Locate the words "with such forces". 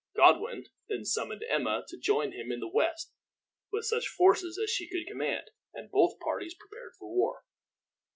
3.71-4.57